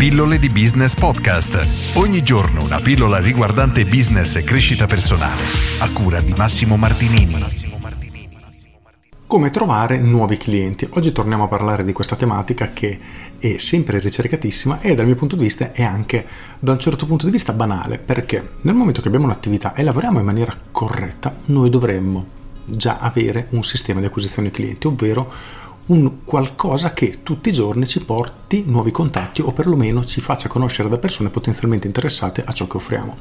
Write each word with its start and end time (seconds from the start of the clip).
Pillole 0.00 0.38
di 0.38 0.48
Business 0.48 0.94
Podcast. 0.94 1.94
Ogni 1.98 2.22
giorno 2.22 2.64
una 2.64 2.80
pillola 2.80 3.18
riguardante 3.18 3.84
business 3.84 4.34
e 4.36 4.42
crescita 4.42 4.86
personale. 4.86 5.42
A 5.80 5.92
cura 5.92 6.22
di 6.22 6.32
Massimo 6.32 6.78
Martinini. 6.78 7.36
Come 9.26 9.50
trovare 9.50 9.98
nuovi 9.98 10.38
clienti? 10.38 10.88
Oggi 10.92 11.12
torniamo 11.12 11.44
a 11.44 11.48
parlare 11.48 11.84
di 11.84 11.92
questa 11.92 12.16
tematica 12.16 12.70
che 12.72 12.98
è 13.38 13.58
sempre 13.58 13.98
ricercatissima 13.98 14.80
e 14.80 14.94
dal 14.94 15.04
mio 15.04 15.16
punto 15.16 15.36
di 15.36 15.42
vista 15.42 15.70
è 15.70 15.82
anche 15.82 16.26
da 16.58 16.72
un 16.72 16.78
certo 16.78 17.04
punto 17.04 17.26
di 17.26 17.32
vista 17.32 17.52
banale 17.52 17.98
perché 17.98 18.52
nel 18.62 18.74
momento 18.74 19.02
che 19.02 19.08
abbiamo 19.08 19.26
un'attività 19.26 19.74
e 19.74 19.82
lavoriamo 19.82 20.18
in 20.18 20.24
maniera 20.24 20.56
corretta 20.70 21.36
noi 21.44 21.68
dovremmo 21.68 22.38
già 22.64 22.98
avere 23.00 23.48
un 23.50 23.62
sistema 23.62 24.00
di 24.00 24.06
acquisizione 24.06 24.50
clienti, 24.50 24.86
ovvero 24.86 25.30
un 25.90 26.24
qualcosa 26.24 26.92
che 26.92 27.22
tutti 27.22 27.48
i 27.48 27.52
giorni 27.52 27.86
ci 27.86 28.04
porti 28.04 28.62
nuovi 28.66 28.90
contatti 28.92 29.42
o 29.42 29.52
perlomeno 29.52 30.04
ci 30.04 30.20
faccia 30.20 30.48
conoscere 30.48 30.88
da 30.88 30.98
persone 30.98 31.30
potenzialmente 31.30 31.86
interessate 31.86 32.44
a 32.44 32.52
ciò 32.52 32.66
che 32.66 32.76
offriamo. 32.76 33.16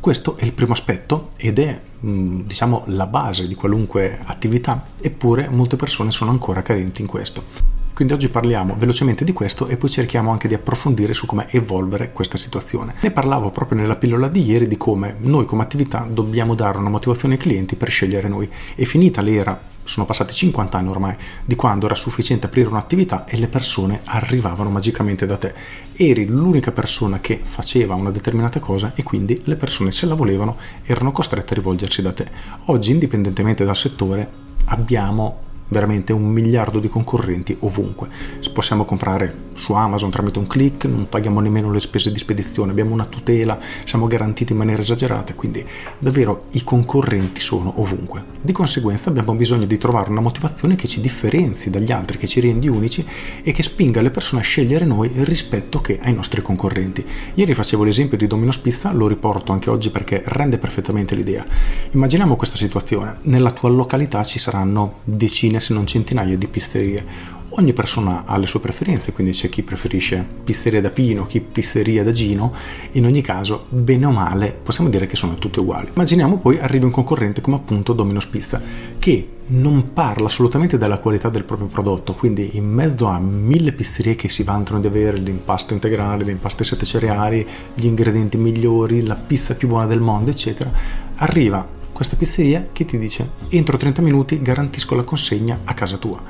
Questo 0.00 0.36
è 0.36 0.44
il 0.44 0.52
primo 0.52 0.74
aspetto 0.74 1.30
ed 1.36 1.58
è 1.58 1.80
mm, 2.04 2.40
diciamo 2.42 2.82
la 2.88 3.06
base 3.06 3.48
di 3.48 3.54
qualunque 3.54 4.18
attività, 4.22 4.88
eppure 5.00 5.48
molte 5.48 5.76
persone 5.76 6.10
sono 6.10 6.30
ancora 6.30 6.60
carenti 6.60 7.00
in 7.00 7.06
questo. 7.06 7.73
Quindi 7.94 8.12
oggi 8.12 8.28
parliamo 8.28 8.74
velocemente 8.76 9.24
di 9.24 9.32
questo 9.32 9.68
e 9.68 9.76
poi 9.76 9.88
cerchiamo 9.88 10.32
anche 10.32 10.48
di 10.48 10.54
approfondire 10.54 11.14
su 11.14 11.26
come 11.26 11.46
evolvere 11.50 12.12
questa 12.12 12.36
situazione. 12.36 12.94
Ne 13.00 13.12
parlavo 13.12 13.52
proprio 13.52 13.78
nella 13.78 13.94
pillola 13.94 14.26
di 14.26 14.44
ieri 14.44 14.66
di 14.66 14.76
come 14.76 15.14
noi 15.20 15.44
come 15.44 15.62
attività 15.62 16.04
dobbiamo 16.10 16.56
dare 16.56 16.78
una 16.78 16.88
motivazione 16.88 17.34
ai 17.34 17.40
clienti 17.40 17.76
per 17.76 17.90
scegliere 17.90 18.26
noi. 18.26 18.50
È 18.74 18.82
finita 18.82 19.22
l'era 19.22 19.72
sono 19.84 20.06
passati 20.06 20.32
50 20.32 20.78
anni 20.78 20.88
ormai 20.88 21.14
di 21.44 21.54
quando 21.54 21.86
era 21.86 21.94
sufficiente 21.94 22.46
aprire 22.46 22.68
un'attività 22.68 23.26
e 23.26 23.36
le 23.36 23.48
persone 23.48 24.00
arrivavano 24.04 24.70
magicamente 24.70 25.26
da 25.26 25.36
te. 25.36 25.54
Eri 25.92 26.26
l'unica 26.26 26.72
persona 26.72 27.20
che 27.20 27.40
faceva 27.44 27.94
una 27.94 28.10
determinata 28.10 28.58
cosa 28.58 28.92
e 28.94 29.02
quindi 29.02 29.42
le 29.44 29.56
persone 29.56 29.92
se 29.92 30.06
la 30.06 30.14
volevano 30.14 30.56
erano 30.82 31.12
costrette 31.12 31.52
a 31.52 31.56
rivolgersi 31.56 32.02
da 32.02 32.12
te. 32.12 32.28
Oggi, 32.66 32.90
indipendentemente 32.90 33.64
dal 33.64 33.76
settore, 33.76 34.28
abbiamo 34.64 35.52
veramente 35.68 36.12
un 36.12 36.24
miliardo 36.30 36.78
di 36.78 36.88
concorrenti 36.88 37.56
ovunque. 37.60 38.08
Possiamo 38.52 38.84
comprare 38.84 39.52
su 39.54 39.72
Amazon 39.72 40.10
tramite 40.10 40.38
un 40.38 40.46
click, 40.46 40.84
non 40.84 41.08
paghiamo 41.08 41.40
nemmeno 41.40 41.72
le 41.72 41.80
spese 41.80 42.12
di 42.12 42.18
spedizione, 42.18 42.70
abbiamo 42.70 42.92
una 42.92 43.04
tutela, 43.04 43.58
siamo 43.84 44.06
garantiti 44.06 44.52
in 44.52 44.58
maniera 44.58 44.82
esagerata, 44.82 45.34
quindi 45.34 45.64
davvero 45.98 46.44
i 46.52 46.62
concorrenti 46.62 47.40
sono 47.40 47.80
ovunque. 47.80 48.24
Di 48.40 48.52
conseguenza 48.52 49.10
abbiamo 49.10 49.34
bisogno 49.34 49.64
di 49.64 49.76
trovare 49.76 50.10
una 50.10 50.20
motivazione 50.20 50.76
che 50.76 50.86
ci 50.86 51.00
differenzi 51.00 51.70
dagli 51.70 51.92
altri, 51.92 52.18
che 52.18 52.26
ci 52.26 52.40
rendi 52.40 52.68
unici 52.68 53.04
e 53.42 53.52
che 53.52 53.62
spinga 53.62 54.00
le 54.00 54.10
persone 54.10 54.42
a 54.42 54.44
scegliere 54.44 54.84
noi 54.84 55.10
rispetto 55.14 55.80
che 55.80 55.98
ai 56.02 56.14
nostri 56.14 56.42
concorrenti. 56.42 57.04
Ieri 57.34 57.54
facevo 57.54 57.84
l'esempio 57.84 58.16
di 58.16 58.26
Domino's 58.26 58.58
Pizza, 58.58 58.92
lo 58.92 59.08
riporto 59.08 59.52
anche 59.52 59.70
oggi 59.70 59.90
perché 59.90 60.22
rende 60.26 60.58
perfettamente 60.58 61.14
l'idea. 61.14 61.44
Immaginiamo 61.90 62.36
questa 62.36 62.56
situazione, 62.56 63.16
nella 63.22 63.50
tua 63.50 63.70
località 63.70 64.22
ci 64.22 64.38
saranno 64.38 65.00
decine 65.04 65.53
se 65.60 65.74
non 65.74 65.86
centinaia 65.86 66.36
di 66.36 66.46
pizzerie 66.46 67.42
ogni 67.56 67.72
persona 67.72 68.24
ha 68.26 68.36
le 68.36 68.46
sue 68.46 68.60
preferenze, 68.60 69.12
quindi 69.12 69.32
c'è 69.32 69.48
chi 69.48 69.62
preferisce 69.62 70.24
pizzeria 70.44 70.80
da 70.80 70.90
Pino, 70.90 71.26
chi 71.26 71.40
pizzeria 71.40 72.02
da 72.02 72.12
Gino, 72.12 72.52
in 72.92 73.04
ogni 73.06 73.22
caso, 73.22 73.66
bene 73.68 74.06
o 74.06 74.10
male, 74.10 74.56
possiamo 74.60 74.90
dire 74.90 75.06
che 75.06 75.16
sono 75.16 75.34
tutte 75.36 75.60
uguali. 75.60 75.90
Immaginiamo 75.94 76.38
poi 76.38 76.58
arrivi 76.58 76.84
un 76.84 76.90
concorrente 76.90 77.40
come 77.40 77.56
appunto 77.56 77.92
Domino's 77.92 78.26
Pizza, 78.26 78.60
che 78.98 79.28
non 79.46 79.92
parla 79.92 80.26
assolutamente 80.26 80.78
della 80.78 80.98
qualità 80.98 81.28
del 81.28 81.44
proprio 81.44 81.68
prodotto, 81.68 82.14
quindi 82.14 82.56
in 82.56 82.64
mezzo 82.64 83.06
a 83.06 83.18
mille 83.18 83.72
pizzerie 83.72 84.16
che 84.16 84.28
si 84.28 84.42
vantano 84.42 84.80
di 84.80 84.86
avere 84.86 85.18
l'impasto 85.18 85.74
integrale, 85.74 86.24
l'impasto 86.24 86.62
ai 86.62 86.68
sette 86.68 86.84
cereali, 86.84 87.46
gli 87.74 87.86
ingredienti 87.86 88.36
migliori, 88.36 89.04
la 89.04 89.16
pizza 89.16 89.54
più 89.54 89.68
buona 89.68 89.86
del 89.86 90.00
mondo, 90.00 90.30
eccetera, 90.30 90.72
arriva 91.16 91.82
questa 91.94 92.16
pizzeria 92.16 92.68
che 92.72 92.84
ti 92.84 92.98
dice 92.98 93.30
entro 93.48 93.78
30 93.78 94.02
minuti 94.02 94.42
garantisco 94.42 94.94
la 94.94 95.04
consegna 95.04 95.60
a 95.64 95.72
casa 95.72 95.96
tua 95.96 96.20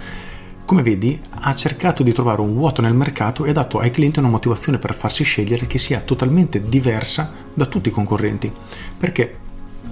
come 0.65 0.81
vedi, 0.81 1.21
ha 1.31 1.55
cercato 1.55 2.03
di 2.03 2.13
trovare 2.13 2.41
un 2.41 2.55
vuoto 2.55 2.81
nel 2.81 2.95
mercato 2.95 3.45
e 3.45 3.51
ha 3.51 3.53
dato 3.53 3.81
ai 3.81 3.91
clienti 3.91 4.19
una 4.19 4.29
motivazione 4.29 4.79
per 4.79 4.95
farsi 4.95 5.23
scegliere 5.23 5.67
che 5.67 5.77
sia 5.77 6.01
totalmente 6.01 6.63
diversa 6.63 7.33
da 7.53 7.67
tutti 7.67 7.91
i 7.91 7.93
concorrenti. 7.93 8.51
Perché 8.97 9.37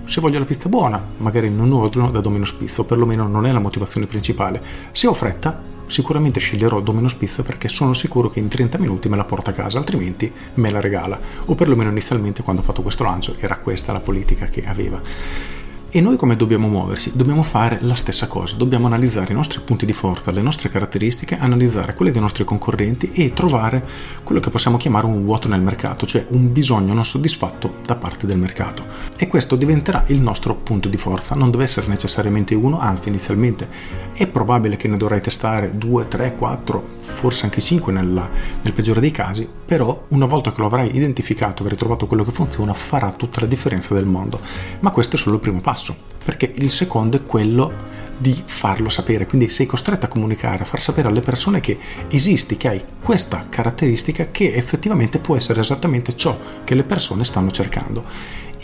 se 0.07 0.23
voglio 0.23 0.39
la 0.39 0.47
pizza 0.47 0.71
buona, 0.71 1.03
magari 1.19 1.51
non 1.51 1.73
ordino 1.73 2.11
da 2.11 2.21
Domino's 2.21 2.53
Pizza, 2.53 2.81
o 2.81 2.85
perlomeno 2.85 3.27
non 3.27 3.47
è 3.47 3.53
la 3.53 3.59
motivazione 3.59 4.07
principale. 4.07 4.63
Se 4.93 5.07
ho 5.07 5.13
fretta, 5.13 5.61
sicuramente 5.87 6.41
sceglierò 6.41 6.81
Domino's 6.81 7.15
Pizza 7.15 7.43
perché 7.43 7.69
sono 7.69 7.93
sicuro 7.93 8.31
che 8.31 8.41
in 8.41 8.49
30 8.49 8.79
minuti 8.79 9.11
me 9.11 9.17
la 9.17 9.25
porta 9.25 9.51
a 9.51 9.55
casa, 9.55 9.77
altrimenti 9.77 10.33
me 10.55 10.71
la 10.71 10.81
regala. 10.81 11.21
O 11.45 11.55
perlomeno 11.55 11.91
inizialmente 11.91 12.43
quando 12.43 12.63
ho 12.63 12.65
fatto 12.65 12.81
questo 12.81 13.05
lancio 13.05 13.37
era 13.39 13.59
questa 13.59 13.93
la 13.93 14.01
politica 14.01 14.47
che 14.47 14.65
aveva. 14.65 15.62
E 15.95 16.01
noi 16.01 16.17
come 16.17 16.37
dobbiamo 16.37 16.69
muoversi? 16.69 17.13
Dobbiamo 17.15 17.43
fare 17.43 17.77
la 17.83 17.93
stessa 17.93 18.27
cosa, 18.27 18.57
dobbiamo 18.57 18.87
analizzare 18.87 19.33
i 19.33 19.37
nostri 19.37 19.61
punti 19.61 19.85
di 19.85 19.93
forza, 19.93 20.31
le 20.31 20.41
nostre 20.41 20.71
caratteristiche, 20.71 21.37
analizzare 21.37 21.93
quelle 21.93 22.11
dei 22.11 22.21
nostri 22.23 22.45
concorrenti 22.45 23.13
e 23.13 23.35
trovare 23.35 23.87
quello 24.25 24.41
che 24.41 24.49
possiamo 24.49 24.79
chiamare 24.79 25.05
un 25.05 25.23
vuoto 25.23 25.49
nel 25.49 25.61
mercato, 25.61 26.07
cioè 26.07 26.25
un 26.31 26.51
bisogno 26.51 26.95
non 26.95 27.05
soddisfatto 27.05 27.75
da 27.85 27.95
parte 27.95 28.27
del 28.27 28.39
mercato. 28.39 28.87
E 29.19 29.27
questo 29.27 29.55
diventerà 29.55 30.05
il 30.07 30.23
nostro 30.23 30.55
punto 30.55 30.89
di 30.89 30.97
forza, 30.97 31.35
non 31.35 31.51
deve 31.51 31.65
essere 31.65 31.89
necessariamente 31.89 32.55
uno, 32.55 32.81
anzi 32.81 33.11
inizialmente 33.11 33.69
è 34.15 34.27
probabile 34.27 34.77
che 34.77 34.89
ne 34.89 34.97
dovrai 34.97 35.21
testare 35.21 35.77
2, 35.77 36.09
3, 36.09 36.35
4, 36.37 36.89
forse 37.01 37.45
anche 37.45 37.61
5 37.61 37.93
nella, 37.93 38.31
nel 38.63 38.73
peggiore 38.73 39.01
dei 39.01 39.11
casi, 39.11 39.47
però 39.67 40.05
una 40.09 40.27
volta 40.27 40.53
che 40.53 40.61
lo 40.61 40.69
avrai 40.69 40.97
identificato, 40.97 41.63
avrai 41.63 41.77
trovato 41.77 42.07
quello 42.07 42.25
che 42.25 42.31
funziona, 42.31 42.73
farà 42.73 43.13
tutta 43.13 43.41
la 43.41 43.47
differenza 43.47 43.93
del 43.93 44.07
mondo. 44.07 44.41
Ma 44.81 44.91
questo 44.91 45.17
è 45.17 45.19
solo 45.19 45.35
il 45.35 45.43
primo 45.43 45.61
passo 45.61 45.81
passo, 45.83 45.97
perché 46.25 46.53
il 46.55 46.71
secondo 46.71 47.17
è 47.17 47.25
quello 47.25 47.91
di 48.17 48.41
farlo 48.45 48.89
sapere, 48.89 49.27
quindi 49.27 49.49
sei 49.49 49.67
costretto 49.67 50.07
a 50.07 50.09
comunicare, 50.09 50.63
a 50.63 50.67
far 50.67 50.81
sapere 50.81 51.09
alle 51.09 51.23
persone 51.23 51.61
che 51.61 51.77
esisti, 52.09 52.57
che 52.57 52.69
hai 52.69 52.85
questa 53.03 53.47
caratteristica 53.49 54.29
che 54.31 54.55
effettivamente 54.55 55.19
può 55.19 55.35
essere 55.35 55.61
esattamente 55.61 56.15
ciò 56.15 56.39
che 56.63 56.77
le 56.77 56.85
persone 56.85 57.25
stanno 57.25 57.51
cercando. 57.51 58.05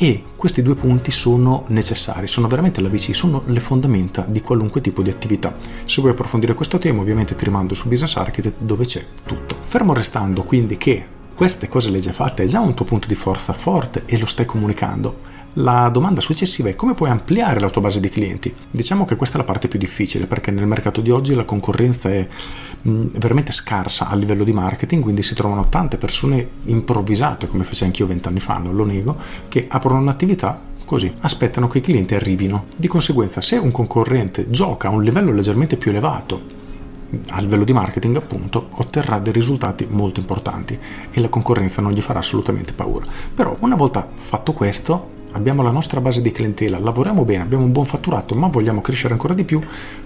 E 0.01 0.23
questi 0.37 0.63
due 0.63 0.77
punti 0.77 1.11
sono 1.11 1.65
necessari, 1.69 2.29
sono 2.29 2.47
veramente 2.47 2.81
la 2.81 2.89
VC, 2.89 3.13
sono 3.17 3.43
le 3.47 3.59
fondamenta 3.59 4.25
di 4.29 4.41
qualunque 4.41 4.81
tipo 4.81 5.03
di 5.03 5.11
attività. 5.11 5.53
Se 5.85 6.01
vuoi 6.01 6.13
approfondire 6.13 6.55
questo 6.55 6.79
tema, 6.79 7.01
ovviamente 7.01 7.35
ti 7.35 7.45
rimando 7.45 7.75
su 7.75 7.89
Business 7.89 8.15
Architect 8.15 8.61
dove 8.61 8.85
c'è 8.85 9.05
tutto. 9.25 9.57
Fermo 9.61 9.93
restando 9.93 10.45
quindi 10.45 10.77
che 10.77 11.05
queste 11.35 11.67
cose 11.67 11.91
le 11.91 11.97
hai 11.97 12.03
già 12.03 12.13
fatte, 12.13 12.45
è 12.45 12.47
già 12.47 12.61
un 12.61 12.75
tuo 12.75 12.85
punto 12.85 13.09
di 13.09 13.17
forza 13.17 13.53
forte 13.53 14.05
e 14.07 14.19
lo 14.19 14.27
stai 14.27 14.47
comunicando 14.47 15.37
la 15.55 15.89
domanda 15.89 16.21
successiva 16.21 16.69
è 16.69 16.77
come 16.77 16.95
puoi 16.95 17.11
ampliare 17.11 17.61
la 17.61 17.71
tua 17.71 17.81
base 17.81 18.01
di 18.01 18.09
clienti. 18.09 18.55
Diciamo 18.71 19.05
che 19.05 19.17
questa 19.17 19.37
è 19.37 19.39
la 19.41 19.47
parte 19.47 19.69
più 19.69 19.79
difficile 19.79 20.27
perché 20.27 20.51
nel 20.51 20.67
mercato 20.67 21.01
di 21.01 21.11
oggi 21.11 21.35
la 21.35 21.45
concorrenza 21.45 22.09
è 22.09 22.27
mh, 22.83 23.05
veramente 23.15 23.53
scarsa 23.53 24.09
a 24.09 24.15
livello 24.15 24.45
di 24.45 24.53
marketing, 24.53 25.03
quindi 25.03 25.23
si 25.23 25.35
trovano 25.35 25.69
tante 25.69 25.97
persone 25.97 26.49
improvvisate, 26.65 27.49
come 27.49 27.65
feci 27.65 27.85
anch'io 27.85 28.07
vent'anni 28.07 28.41
fa, 28.41 28.59
non 28.59 28.77
lo 28.77 28.85
nego, 28.85 29.17
che 29.49 29.67
aprono 29.69 30.01
un'attività 30.01 30.61
così, 30.85 31.13
aspettano 31.21 31.67
che 31.69 31.79
i 31.79 31.83
clienti 31.83 32.15
arrivino. 32.15 32.67
Di 32.77 32.89
conseguenza, 32.89 33.41
se 33.41 33.57
un 33.57 33.71
concorrente 33.71 34.51
gioca 34.51 34.89
a 34.89 34.91
un 34.91 35.03
livello 35.03 35.33
leggermente 35.33 35.77
più 35.77 35.91
elevato 35.91 36.57
a 37.31 37.41
livello 37.41 37.65
di 37.65 37.73
marketing 37.73 38.17
appunto 38.17 38.69
otterrà 38.73 39.19
dei 39.19 39.33
risultati 39.33 39.87
molto 39.89 40.21
importanti 40.21 40.79
e 41.11 41.21
la 41.21 41.31
concorrenza 41.31 41.81
non 41.81 41.93
gli 41.93 42.03
farà 42.03 42.19
assolutamente 42.19 42.75
paura. 42.75 43.07
Però 43.35 43.57
una 43.61 43.77
volta 43.77 44.07
fatto 44.15 44.53
questo 44.53 45.17
abbiamo 45.33 45.63
la 45.63 45.71
nostra 45.71 46.01
base 46.01 46.23
di 46.23 46.31
clientela, 46.31 46.79
lavoriamo 46.79 47.25
bene, 47.25 47.43
abbiamo 47.43 47.65
un 47.65 47.73
buon 47.73 47.85
fatturato, 47.85 48.35
ma 48.35 48.49
vogliamo 48.49 48.81
crescere 48.81 49.13
ancora 49.13 49.35
di 49.35 49.45
più, 49.45 49.61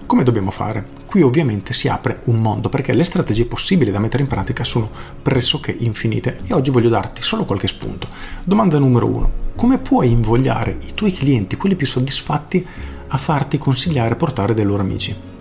come 0.05 0.23
dobbiamo 0.23 0.51
fare? 0.51 0.85
Qui 1.05 1.21
ovviamente 1.21 1.73
si 1.73 1.87
apre 1.87 2.21
un 2.25 2.39
mondo 2.39 2.69
perché 2.69 2.93
le 2.93 3.03
strategie 3.03 3.45
possibili 3.45 3.91
da 3.91 3.99
mettere 3.99 4.23
in 4.23 4.29
pratica 4.29 4.63
sono 4.63 4.89
pressoché 5.21 5.75
infinite 5.77 6.39
e 6.45 6.53
oggi 6.53 6.71
voglio 6.71 6.89
darti 6.89 7.21
solo 7.21 7.45
qualche 7.45 7.67
spunto. 7.67 8.07
Domanda 8.43 8.79
numero 8.79 9.07
uno, 9.07 9.31
come 9.55 9.77
puoi 9.77 10.11
invogliare 10.11 10.77
i 10.81 10.93
tuoi 10.93 11.11
clienti, 11.11 11.57
quelli 11.57 11.75
più 11.75 11.87
soddisfatti, 11.87 12.65
a 13.07 13.17
farti 13.17 13.57
consigliare 13.57 14.15
portare 14.15 14.53
dei 14.53 14.65
loro 14.65 14.81
amici? 14.81 15.32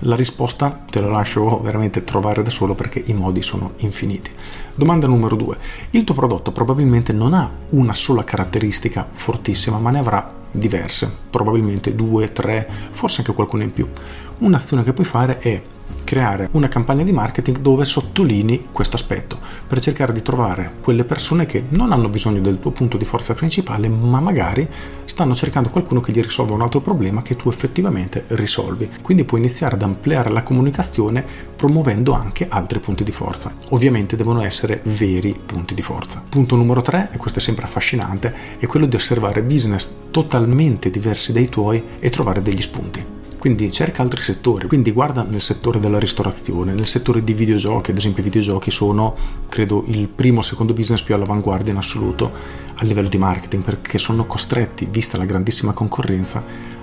La 0.00 0.16
risposta 0.16 0.82
te 0.90 1.00
la 1.00 1.08
lascio 1.08 1.60
veramente 1.60 2.04
trovare 2.04 2.42
da 2.42 2.50
solo 2.50 2.74
perché 2.74 3.02
i 3.06 3.14
modi 3.14 3.42
sono 3.42 3.72
infiniti. 3.78 4.30
Domanda 4.74 5.06
numero 5.06 5.36
due. 5.36 5.56
Il 5.90 6.04
tuo 6.04 6.14
prodotto 6.14 6.52
probabilmente 6.52 7.12
non 7.12 7.32
ha 7.32 7.50
una 7.70 7.94
sola 7.94 8.24
caratteristica 8.24 9.06
fortissima, 9.10 9.78
ma 9.78 9.90
ne 9.90 10.00
avrà 10.00 10.32
diverse, 10.50 11.10
probabilmente 11.30 11.94
due, 11.94 12.32
tre, 12.32 12.68
forse 12.90 13.20
anche 13.20 13.32
qualcuno 13.32 13.62
in 13.62 13.72
più. 13.72 13.88
Un'azione 14.40 14.82
che 14.82 14.92
puoi 14.92 15.06
fare 15.06 15.38
è 15.38 15.62
creare 16.04 16.48
una 16.52 16.68
campagna 16.68 17.02
di 17.02 17.12
marketing 17.12 17.58
dove 17.58 17.84
sottolinei 17.84 18.68
questo 18.70 18.96
aspetto 18.96 19.38
per 19.66 19.80
cercare 19.80 20.12
di 20.12 20.22
trovare 20.22 20.74
quelle 20.80 21.04
persone 21.04 21.46
che 21.46 21.64
non 21.70 21.92
hanno 21.92 22.08
bisogno 22.08 22.40
del 22.40 22.60
tuo 22.60 22.70
punto 22.70 22.96
di 22.96 23.04
forza 23.04 23.34
principale 23.34 23.88
ma 23.88 24.20
magari 24.20 24.68
stanno 25.04 25.34
cercando 25.34 25.70
qualcuno 25.70 26.00
che 26.00 26.12
gli 26.12 26.20
risolva 26.20 26.54
un 26.54 26.62
altro 26.62 26.80
problema 26.80 27.22
che 27.22 27.36
tu 27.36 27.48
effettivamente 27.48 28.24
risolvi. 28.28 28.90
Quindi 29.02 29.24
puoi 29.24 29.40
iniziare 29.40 29.74
ad 29.74 29.82
ampliare 29.82 30.30
la 30.30 30.42
comunicazione 30.42 31.24
promuovendo 31.56 32.12
anche 32.12 32.46
altri 32.48 32.80
punti 32.80 33.04
di 33.04 33.12
forza. 33.12 33.54
Ovviamente 33.70 34.16
devono 34.16 34.42
essere 34.42 34.80
veri 34.84 35.38
punti 35.44 35.74
di 35.74 35.82
forza. 35.82 36.22
Punto 36.28 36.56
numero 36.56 36.82
3 36.82 37.10
e 37.12 37.16
questo 37.16 37.38
è 37.38 37.42
sempre 37.42 37.64
affascinante 37.64 38.34
è 38.58 38.66
quello 38.66 38.86
di 38.86 38.96
osservare 38.96 39.42
business 39.42 39.90
totalmente 40.10 40.90
diversi 40.90 41.32
dai 41.32 41.48
tuoi 41.48 41.82
e 41.98 42.10
trovare 42.10 42.42
degli 42.42 42.62
spunti 42.62 43.13
quindi 43.44 43.70
cerca 43.70 44.00
altri 44.00 44.22
settori, 44.22 44.66
quindi 44.66 44.90
guarda 44.90 45.22
nel 45.22 45.42
settore 45.42 45.78
della 45.78 45.98
ristorazione, 45.98 46.72
nel 46.72 46.86
settore 46.86 47.22
di 47.22 47.34
videogiochi, 47.34 47.90
ad 47.90 47.98
esempio 47.98 48.22
i 48.22 48.24
videogiochi 48.24 48.70
sono 48.70 49.14
credo 49.50 49.84
il 49.88 50.08
primo 50.08 50.38
o 50.38 50.42
secondo 50.42 50.72
business 50.72 51.02
più 51.02 51.14
all'avanguardia 51.14 51.70
in 51.70 51.78
assoluto 51.78 52.32
a 52.74 52.82
livello 52.84 53.10
di 53.10 53.18
marketing 53.18 53.62
perché 53.62 53.98
sono 53.98 54.24
costretti, 54.24 54.88
vista 54.90 55.18
la 55.18 55.26
grandissima 55.26 55.72
concorrenza, 55.72 56.42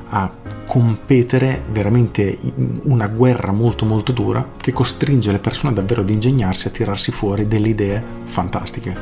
a 0.10 0.32
competere 0.68 1.64
veramente 1.72 2.38
in 2.40 2.82
una 2.84 3.08
guerra 3.08 3.52
molto 3.52 3.86
molto 3.86 4.12
dura 4.12 4.52
che 4.62 4.72
costringe 4.72 5.32
le 5.32 5.40
persone 5.40 5.74
davvero 5.74 6.02
ad 6.02 6.12
ingegnarsi 6.12 6.68
a 6.68 6.70
tirarsi 6.70 7.12
fuori 7.12 7.48
delle 7.48 7.70
idee 7.70 8.04
fantastiche. 8.26 8.96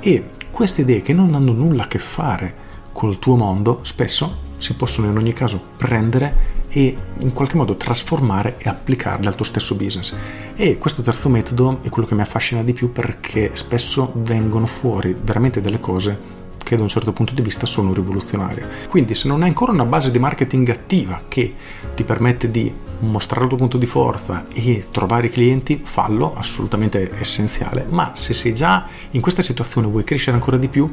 E 0.00 0.22
queste 0.50 0.82
idee 0.82 1.00
che 1.00 1.14
non 1.14 1.34
hanno 1.34 1.52
nulla 1.52 1.84
a 1.84 1.88
che 1.88 1.98
fare 1.98 2.54
col 2.92 3.18
tuo 3.18 3.36
mondo 3.36 3.78
spesso 3.84 4.44
si 4.58 4.74
possono 4.74 5.08
in 5.08 5.16
ogni 5.16 5.32
caso 5.32 5.60
prendere 5.76 6.55
e 6.68 6.96
in 7.18 7.32
qualche 7.32 7.56
modo 7.56 7.76
trasformare 7.76 8.56
e 8.58 8.68
applicarle 8.68 9.26
al 9.26 9.34
tuo 9.34 9.44
stesso 9.44 9.74
business. 9.74 10.14
E 10.54 10.78
questo 10.78 11.02
terzo 11.02 11.28
metodo 11.28 11.80
è 11.82 11.88
quello 11.88 12.08
che 12.08 12.14
mi 12.14 12.22
affascina 12.22 12.62
di 12.62 12.72
più 12.72 12.92
perché 12.92 13.50
spesso 13.54 14.12
vengono 14.16 14.66
fuori 14.66 15.16
veramente 15.20 15.60
delle 15.60 15.80
cose 15.80 16.34
che 16.66 16.76
da 16.76 16.82
un 16.82 16.88
certo 16.88 17.12
punto 17.12 17.32
di 17.32 17.42
vista 17.42 17.64
sono 17.64 17.94
rivoluzionarie. 17.94 18.66
Quindi 18.88 19.14
se 19.14 19.28
non 19.28 19.42
hai 19.42 19.48
ancora 19.48 19.70
una 19.70 19.84
base 19.84 20.10
di 20.10 20.18
marketing 20.18 20.68
attiva 20.68 21.22
che 21.28 21.54
ti 21.94 22.02
permette 22.02 22.50
di 22.50 22.74
mostrare 23.00 23.42
il 23.42 23.48
tuo 23.48 23.58
punto 23.58 23.78
di 23.78 23.86
forza 23.86 24.44
e 24.52 24.86
trovare 24.90 25.26
i 25.26 25.30
clienti, 25.30 25.82
fallo, 25.84 26.34
assolutamente 26.36 27.10
essenziale. 27.18 27.86
Ma 27.88 28.12
se 28.14 28.32
sei 28.32 28.54
già 28.54 28.86
in 29.10 29.20
questa 29.20 29.42
situazione 29.42 29.86
e 29.86 29.90
vuoi 29.90 30.04
crescere 30.04 30.36
ancora 30.36 30.56
di 30.56 30.68
più, 30.68 30.90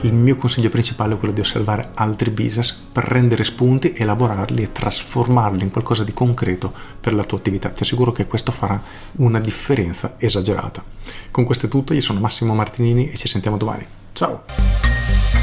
il 0.00 0.12
mio 0.12 0.36
consiglio 0.36 0.68
principale 0.68 1.14
è 1.14 1.16
quello 1.16 1.32
di 1.32 1.40
osservare 1.40 1.90
altri 1.94 2.30
business, 2.30 2.72
prendere 2.92 3.44
spunti, 3.44 3.94
elaborarli 3.96 4.62
e 4.62 4.72
trasformarli 4.72 5.62
in 5.62 5.70
qualcosa 5.70 6.04
di 6.04 6.12
concreto 6.12 6.72
per 7.00 7.14
la 7.14 7.24
tua 7.24 7.38
attività. 7.38 7.70
Ti 7.70 7.82
assicuro 7.82 8.12
che 8.12 8.26
questo 8.26 8.52
farà 8.52 8.80
una 9.16 9.40
differenza 9.40 10.16
esagerata. 10.18 10.84
Con 11.30 11.44
questo 11.44 11.66
è 11.66 11.68
tutto, 11.68 11.94
io 11.94 12.02
sono 12.02 12.20
Massimo 12.20 12.54
Martinini 12.54 13.10
e 13.10 13.16
ci 13.16 13.28
sentiamo 13.28 13.56
domani. 13.56 13.86
Ciao! 14.12 15.35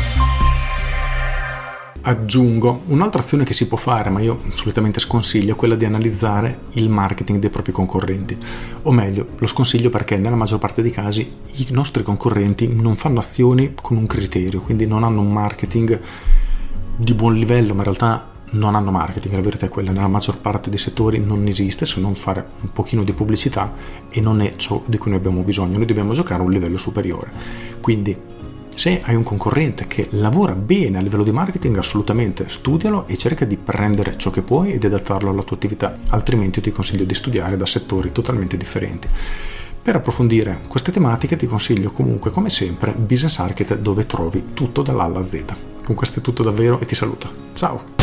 Aggiungo 2.05 2.83
un'altra 2.87 3.21
azione 3.21 3.43
che 3.43 3.53
si 3.53 3.67
può 3.67 3.77
fare, 3.77 4.09
ma 4.09 4.19
io 4.19 4.41
solitamente 4.53 4.99
sconsiglio, 4.99 5.53
è 5.53 5.55
quella 5.55 5.75
di 5.75 5.85
analizzare 5.85 6.61
il 6.73 6.89
marketing 6.89 7.39
dei 7.39 7.49
propri 7.49 7.71
concorrenti. 7.71 8.37
O 8.83 8.91
meglio, 8.91 9.27
lo 9.37 9.47
sconsiglio 9.47 9.89
perché 9.89 10.17
nella 10.17 10.35
maggior 10.35 10.59
parte 10.59 10.81
dei 10.81 10.91
casi 10.91 11.21
i 11.21 11.67
nostri 11.69 12.03
concorrenti 12.03 12.67
non 12.67 12.95
fanno 12.95 13.19
azioni 13.19 13.73
con 13.81 13.97
un 13.97 14.07
criterio, 14.07 14.61
quindi 14.61 14.85
non 14.85 15.03
hanno 15.03 15.21
un 15.21 15.31
marketing 15.31 15.99
di 16.95 17.13
buon 17.13 17.35
livello, 17.35 17.73
ma 17.73 17.79
in 17.79 17.83
realtà 17.83 18.31
non 18.51 18.75
hanno 18.75 18.91
marketing, 18.91 19.33
la 19.33 19.41
verità 19.41 19.65
è 19.65 19.69
quella, 19.69 19.91
nella 19.91 20.07
maggior 20.07 20.37
parte 20.37 20.69
dei 20.69 20.77
settori 20.77 21.19
non 21.19 21.47
esiste 21.47 21.85
se 21.85 21.99
non 21.99 22.13
fare 22.13 22.45
un 22.61 22.71
pochino 22.71 23.03
di 23.03 23.13
pubblicità 23.13 23.73
e 24.11 24.21
non 24.21 24.41
è 24.41 24.55
ciò 24.57 24.83
di 24.85 24.97
cui 24.97 25.09
noi 25.09 25.19
abbiamo 25.19 25.41
bisogno, 25.41 25.77
noi 25.77 25.87
dobbiamo 25.87 26.13
giocare 26.13 26.41
a 26.41 26.45
un 26.45 26.51
livello 26.51 26.77
superiore. 26.77 27.31
Quindi 27.81 28.15
se 28.75 29.01
hai 29.03 29.15
un 29.15 29.23
concorrente 29.23 29.87
che 29.87 30.07
lavora 30.11 30.53
bene 30.53 30.97
a 30.97 31.01
livello 31.01 31.23
di 31.23 31.31
marketing, 31.31 31.77
assolutamente 31.77 32.45
studialo 32.49 33.07
e 33.07 33.17
cerca 33.17 33.45
di 33.45 33.57
prendere 33.57 34.17
ciò 34.17 34.29
che 34.29 34.41
puoi 34.41 34.73
ed 34.73 34.83
adattarlo 34.83 35.29
alla 35.29 35.43
tua 35.43 35.55
attività, 35.55 35.97
altrimenti 36.09 36.61
ti 36.61 36.71
consiglio 36.71 37.03
di 37.03 37.13
studiare 37.13 37.57
da 37.57 37.65
settori 37.65 38.11
totalmente 38.11 38.57
differenti. 38.57 39.07
Per 39.81 39.95
approfondire 39.95 40.61
queste 40.67 40.91
tematiche 40.91 41.35
ti 41.35 41.45
consiglio 41.45 41.91
comunque, 41.91 42.31
come 42.31 42.49
sempre, 42.49 42.93
Business 42.93 43.39
Architect 43.39 43.81
dove 43.81 44.05
trovi 44.05 44.51
tutto 44.53 44.81
dall'A 44.81 45.03
alla 45.03 45.23
Z. 45.23 45.43
Con 45.83 45.95
questo 45.95 46.19
è 46.19 46.21
tutto 46.21 46.41
davvero 46.41 46.79
e 46.79 46.85
ti 46.85 46.95
saluto. 46.95 47.29
Ciao! 47.53 48.02